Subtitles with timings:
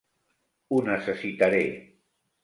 [0.71, 1.61] Ho necessitaré.